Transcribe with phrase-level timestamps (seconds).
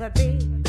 [0.00, 0.59] ever be.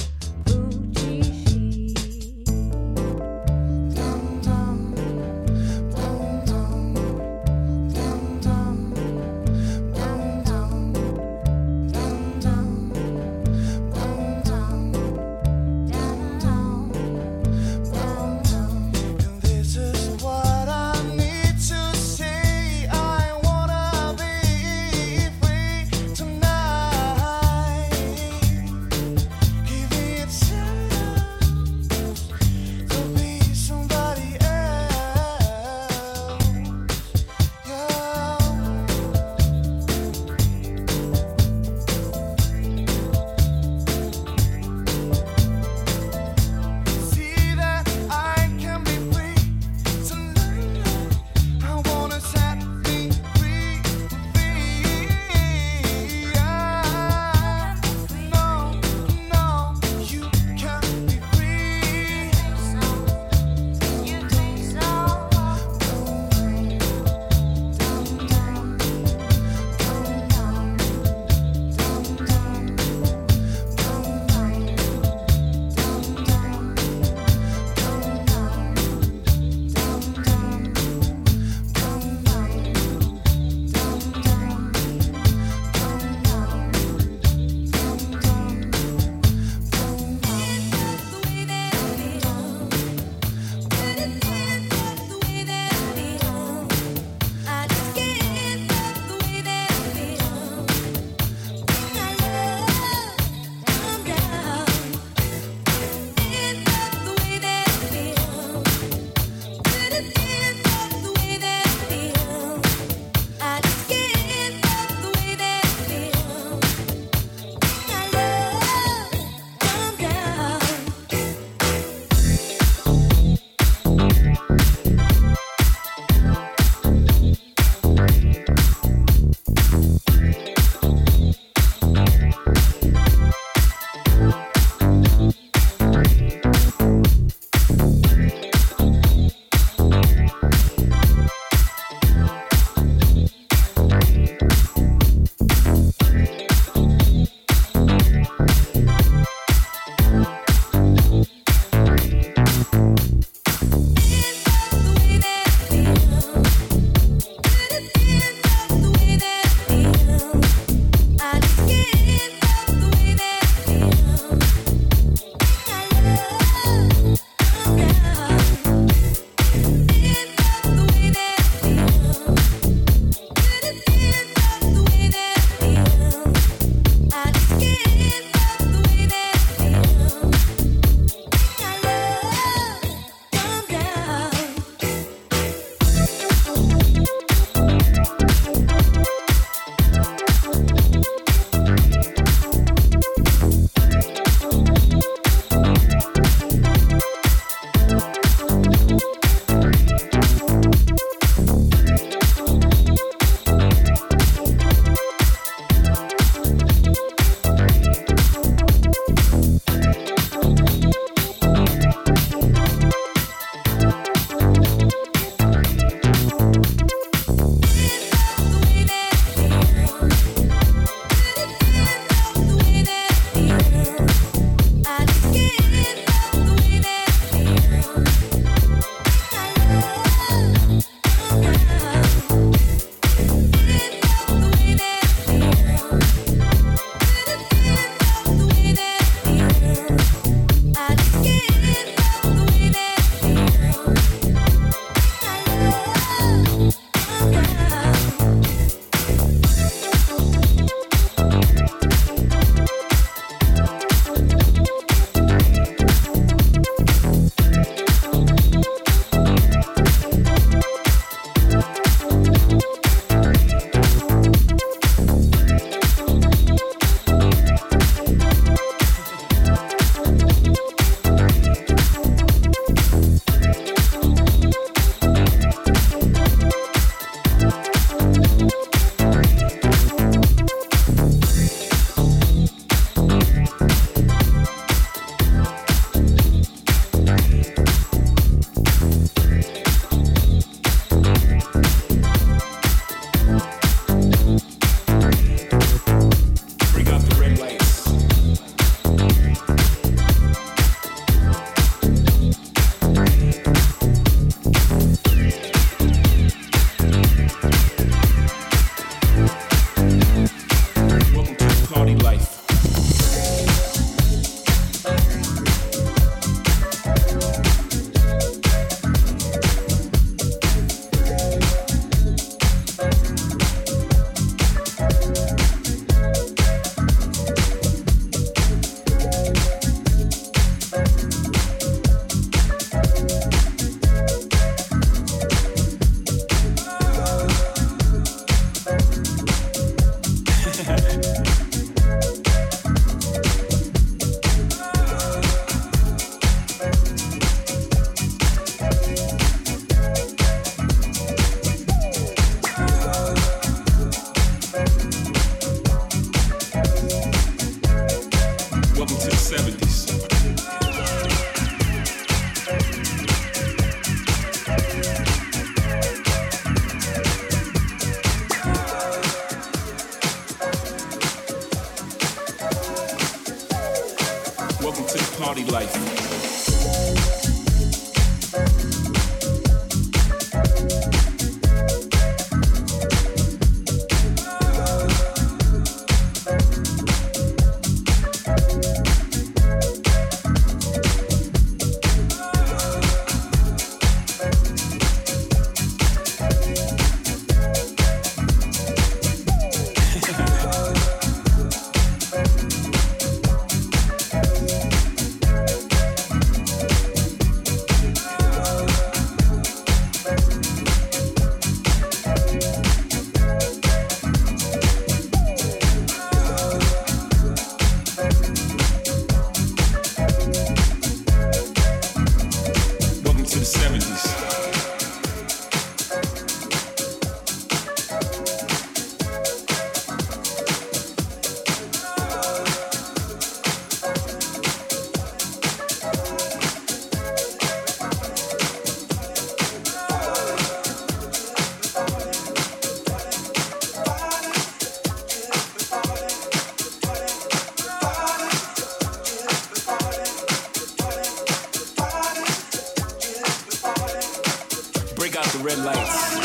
[455.44, 456.21] Red lights.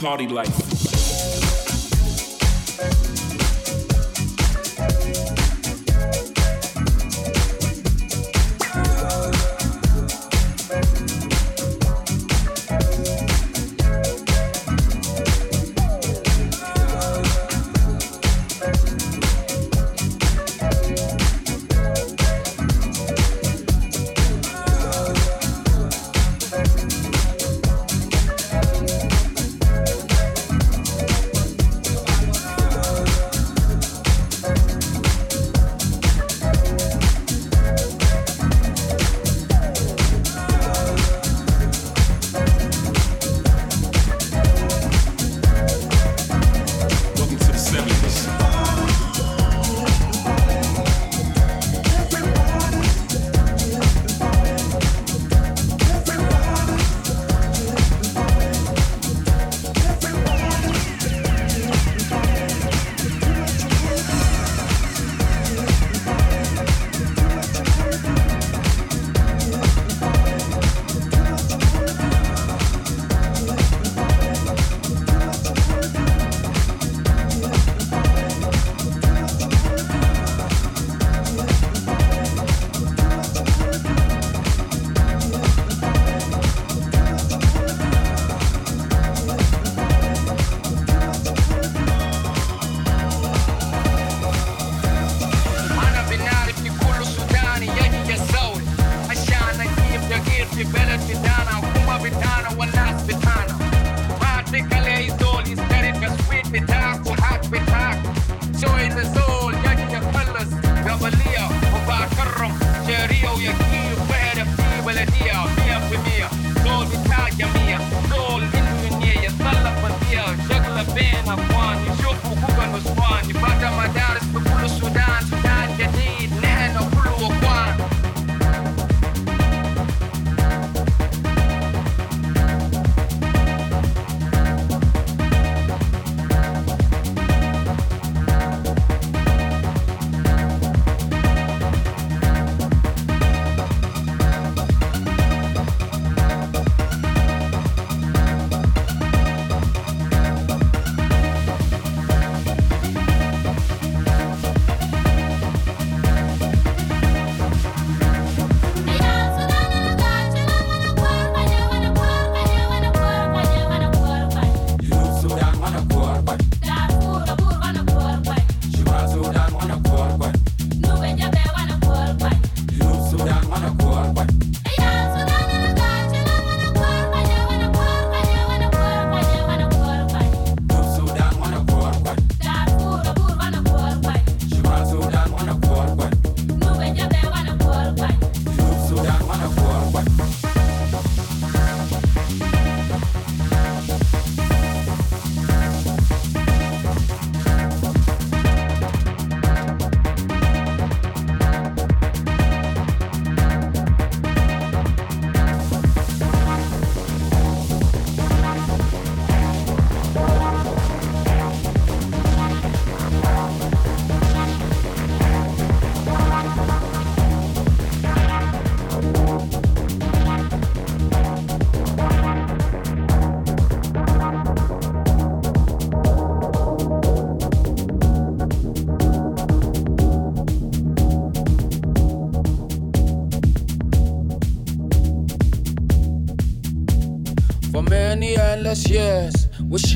[0.00, 0.69] Party life.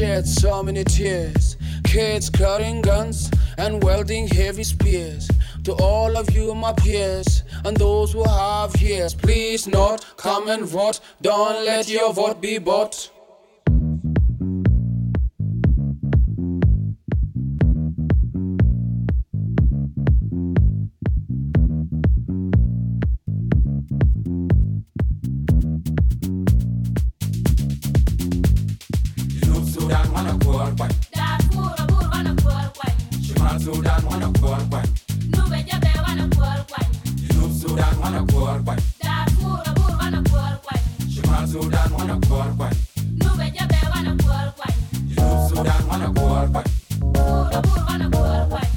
[0.04, 1.56] Shed so many tears.
[1.84, 5.30] Kids carrying guns and wielding heavy spears.
[5.64, 10.64] To all of you, my peers, And those who have ears, please not come and
[10.66, 11.00] vote.
[11.22, 13.03] Don't let your vote be bought.
[41.94, 42.50] You wanna go all
[46.48, 46.64] go
[47.14, 48.73] Puro, puro wanna go all.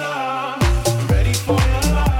[0.00, 1.10] love.
[1.10, 2.13] Ready for your love.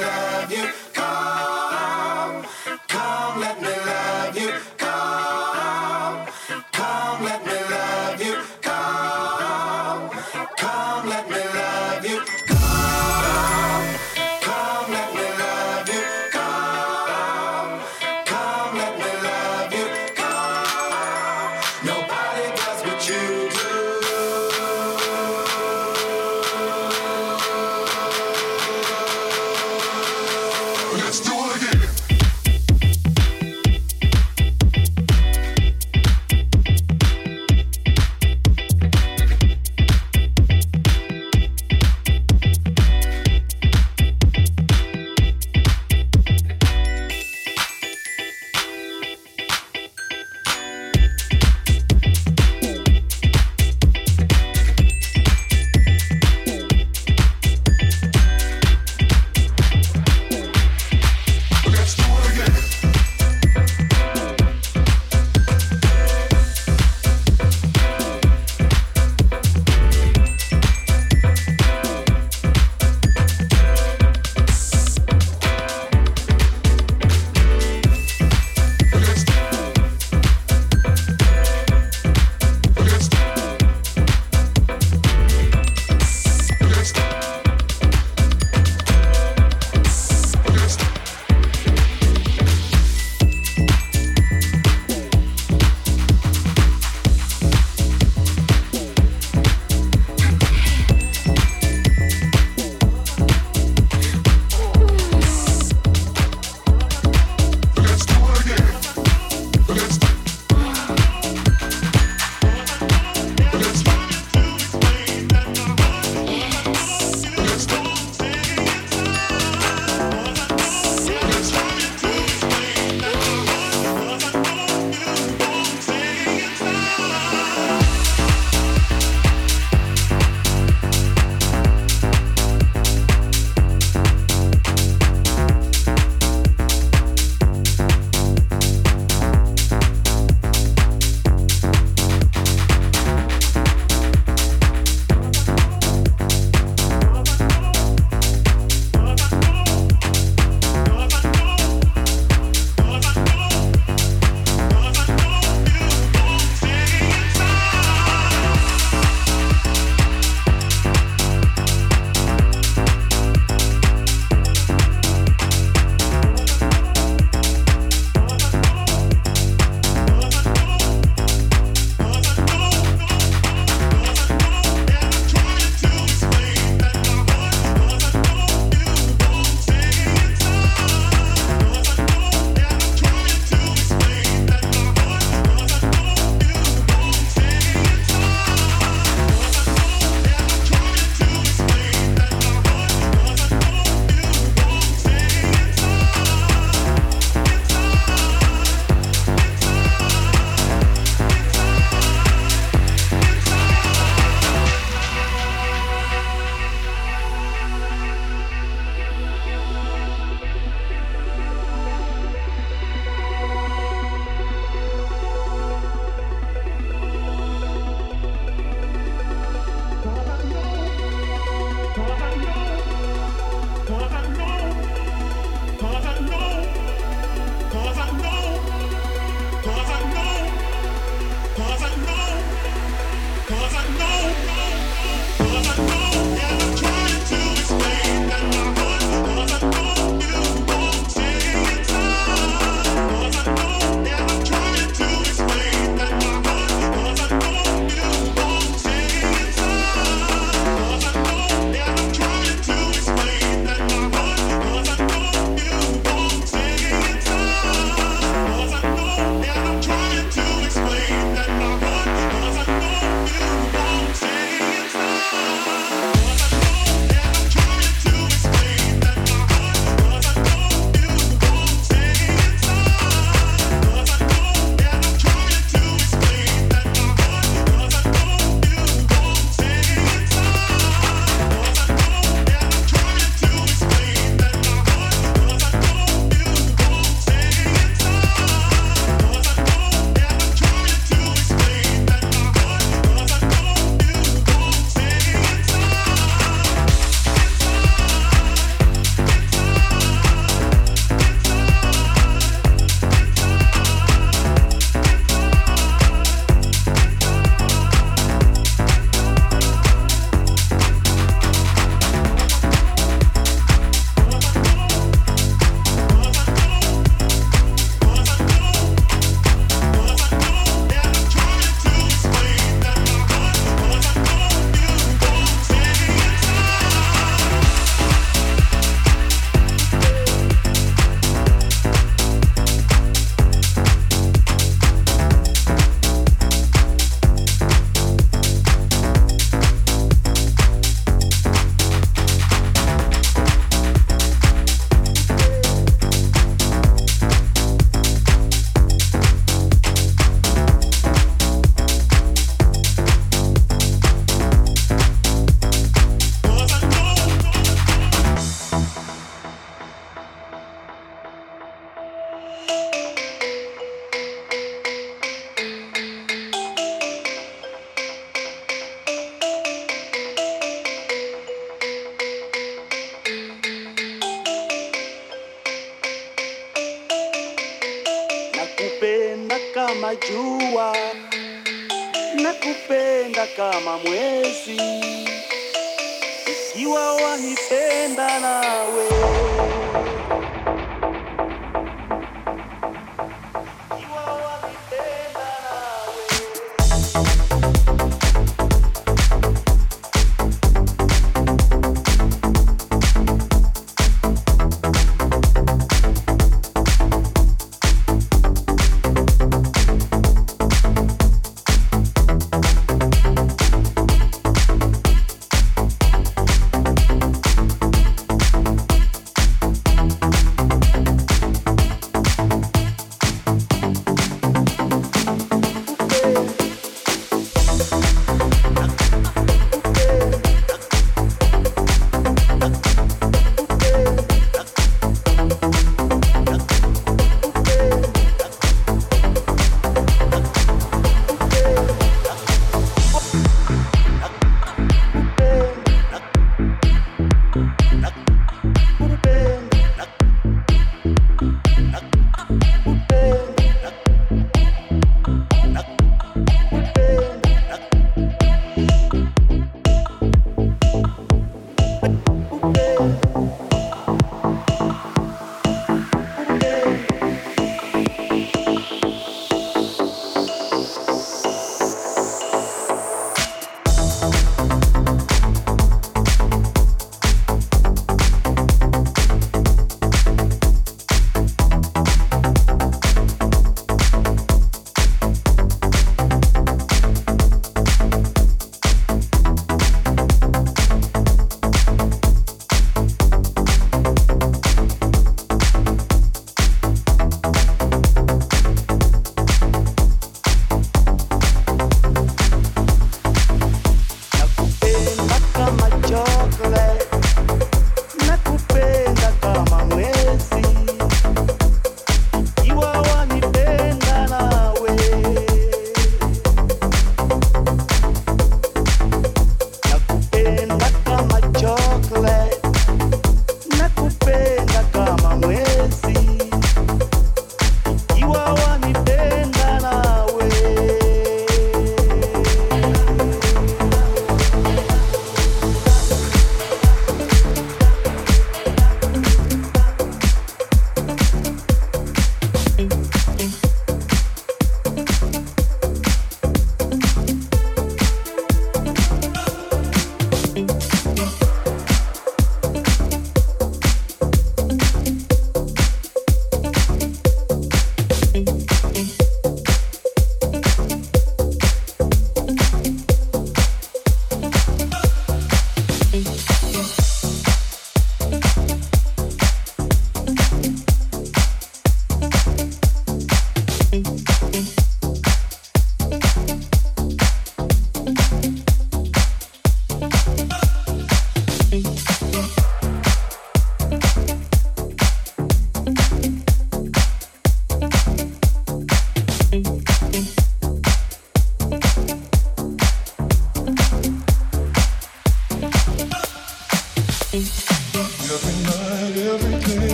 [0.00, 0.23] love.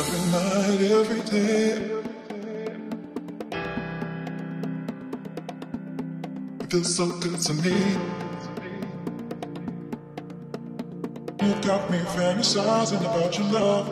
[0.00, 1.66] Every night, every day.
[6.60, 7.76] It feels so good to me.
[11.42, 13.86] You got me fantasizing about your love.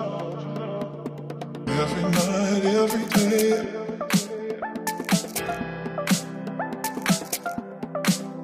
[1.82, 3.50] Every night, every day.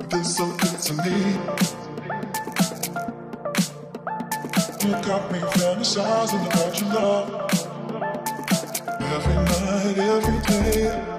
[0.00, 1.16] It feels so good to me.
[4.84, 7.53] You got me fantasizing about your love.
[9.24, 11.13] Every night, every day.